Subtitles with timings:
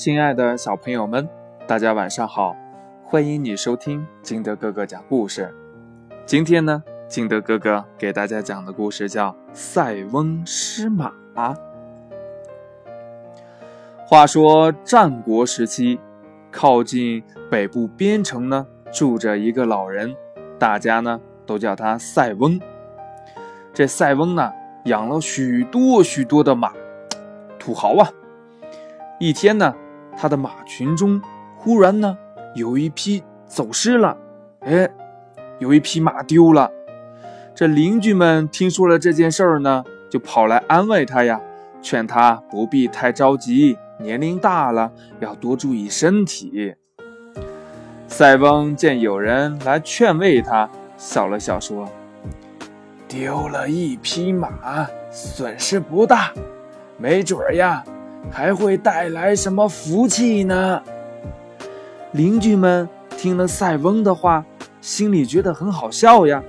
[0.00, 1.28] 亲爱的小朋友们，
[1.66, 2.56] 大家晚上好！
[3.04, 5.54] 欢迎你收听金德哥哥讲故事。
[6.24, 11.12] 今天呢，金德哥哥给大家讲的故事叫《塞翁失马》。
[14.06, 16.00] 话说战国时期，
[16.50, 20.16] 靠近北部边城呢，住着一个老人，
[20.58, 22.58] 大家呢都叫他塞翁。
[23.74, 24.50] 这塞翁呢，
[24.86, 26.72] 养了许多许多的马，
[27.58, 28.10] 土豪啊！
[29.18, 29.74] 一天呢，
[30.20, 31.18] 他的马群中
[31.56, 32.14] 忽然呢
[32.54, 34.14] 有一匹走失了，
[34.60, 34.86] 哎，
[35.58, 36.70] 有一匹马丢了。
[37.54, 41.40] 这邻居们听说了这件事儿呢，就跑来安慰他呀，
[41.80, 46.74] 劝他不必太着急，年龄大了要多注意身体。
[48.06, 50.68] 塞翁见有人来劝慰他，
[50.98, 51.88] 笑了笑说
[53.08, 56.30] ：“丢了一匹马，损失不大，
[56.98, 57.82] 没准儿呀。”
[58.28, 60.82] 还会带来什么福气呢？
[62.12, 64.44] 邻居们听了塞翁的话，
[64.80, 66.42] 心里觉得很好笑呀。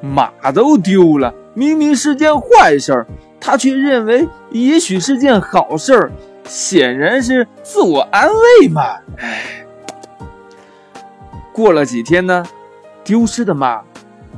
[0.00, 3.06] 马都丢了，明明是件坏事儿，
[3.40, 6.12] 他却认为也许是件好事儿，
[6.46, 8.82] 显然是自我安慰嘛。
[9.18, 9.64] 唉，
[11.52, 12.44] 过了几天呢，
[13.02, 13.82] 丢失的马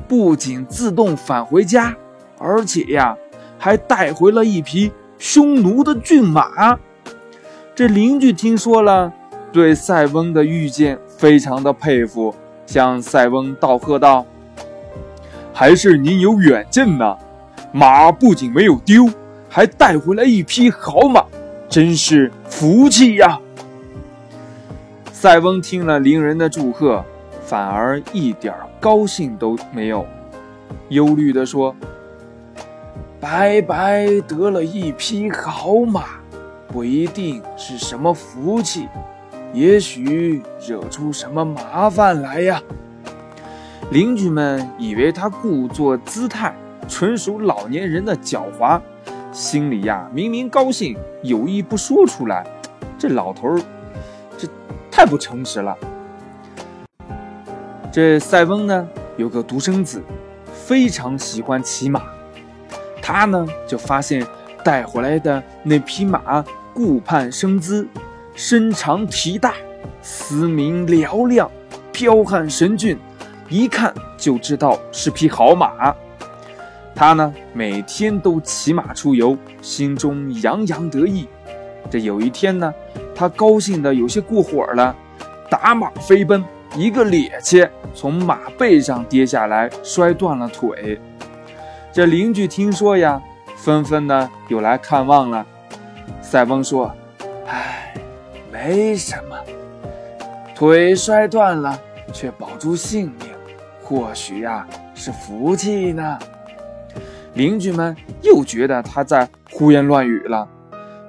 [0.06, 1.94] 不仅自动返回家，
[2.38, 3.16] 而且呀，
[3.58, 4.92] 还带回了一匹。
[5.18, 6.78] 匈奴的骏马，
[7.74, 9.12] 这邻居听说了，
[9.50, 12.34] 对塞翁的预见非常的佩服，
[12.66, 14.26] 向塞翁道贺道
[15.54, 17.16] ：“还是您有远见呐！
[17.72, 19.08] 马不仅没有丢，
[19.48, 21.24] 还带回来一匹好马，
[21.68, 23.38] 真是福气呀！”
[25.10, 27.02] 塞翁听了邻人的祝贺，
[27.44, 30.06] 反而一点高兴都没有，
[30.90, 31.74] 忧虑地说。
[33.20, 36.04] 白白得了一匹好马，
[36.68, 38.88] 不一定是什么福气，
[39.52, 42.62] 也许惹出什么麻烦来呀。
[43.90, 46.54] 邻居们以为他故作姿态，
[46.88, 48.80] 纯属老年人的狡猾，
[49.32, 52.46] 心里呀明明高兴，有意不说出来。
[52.98, 53.60] 这老头儿，
[54.36, 54.46] 这
[54.90, 55.76] 太不诚实了。
[57.90, 60.02] 这塞翁呢，有个独生子，
[60.52, 62.02] 非常喜欢骑马。
[63.06, 64.26] 他呢，就发现
[64.64, 66.44] 带回来的那匹马
[66.74, 67.86] 顾盼生姿，
[68.34, 69.54] 身长体大，
[70.02, 71.48] 嘶鸣嘹亮，
[71.92, 72.98] 彪悍神骏，
[73.48, 75.94] 一看就知道是匹好马。
[76.96, 81.28] 他呢，每天都骑马出游，心中洋洋得意。
[81.88, 82.74] 这有一天呢，
[83.14, 84.92] 他高兴的有些过火了，
[85.48, 86.44] 打马飞奔，
[86.74, 91.00] 一个趔趄从马背上跌下来，摔断了腿。
[91.96, 93.18] 这邻居听说呀，
[93.56, 95.46] 纷纷呢又来看望了。
[96.20, 96.94] 塞翁说
[97.48, 97.94] ：“唉，
[98.52, 99.34] 没什么，
[100.54, 101.80] 腿摔断了
[102.12, 103.30] 却保住性命，
[103.82, 106.18] 或许呀是福气呢。”
[107.32, 110.46] 邻居们又觉得他在胡言乱语了，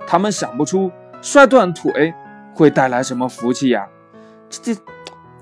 [0.07, 0.89] 他们想不出
[1.21, 2.13] 摔断腿
[2.55, 3.85] 会带来什么福气呀。
[4.49, 4.81] 这这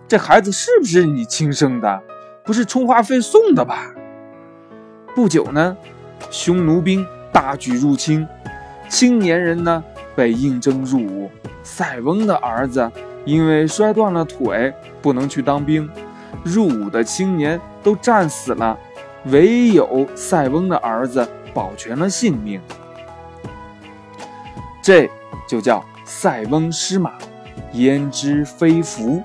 [0.07, 2.01] 这孩子是不是你亲生的？
[2.43, 3.93] 不是充话费送的吧？
[5.15, 5.77] 不久呢，
[6.29, 8.27] 匈奴兵大举入侵，
[8.89, 9.81] 青年人呢
[10.13, 11.31] 被应征入伍。
[11.63, 12.91] 塞翁的儿子
[13.23, 15.89] 因为摔断了腿，不能去当兵，
[16.43, 18.77] 入伍的青年都战死了，
[19.27, 22.59] 唯有塞翁的儿子保全了性命。
[24.81, 25.09] 这
[25.47, 27.13] 就叫塞翁失马，
[27.71, 29.23] 焉知非福。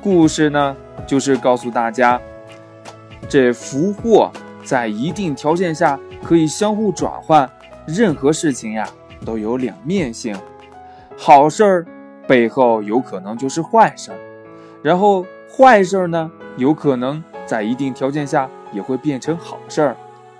[0.00, 0.74] 故事呢，
[1.06, 2.18] 就是告诉大家，
[3.28, 4.32] 这福祸。
[4.62, 7.48] 在一定条件下可以相互转换，
[7.86, 8.88] 任何事情呀
[9.24, 10.36] 都有两面性，
[11.16, 11.86] 好事儿
[12.26, 14.18] 背后有可能就是坏事儿，
[14.82, 19.96] 然后坏事儿呢有可能在一定条件下也会变成好事儿，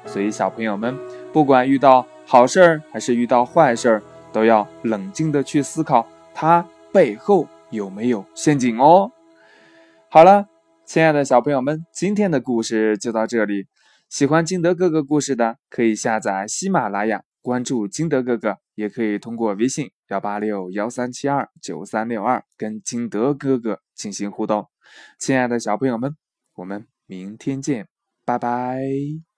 [0.07, 0.97] 所以小朋友们
[1.33, 9.11] 不管遇到好事儿还是遇到坏事儿，都要冷静的去思考它背后有没有陷阱哦。
[10.09, 10.47] 好了，
[10.85, 13.67] 亲爱的小朋友们，今天的故事就到这里。
[14.11, 24.67] 喜欢金德哥哥故事的，可以下载喜马拉雅，关注金德哥哥，也可以通过微信幺八六幺三七二九三六二跟金德哥哥进行互动。
[25.17, 26.17] 亲爱的小朋友们，
[26.57, 27.87] 我们明天见，
[28.25, 29.30] 拜拜。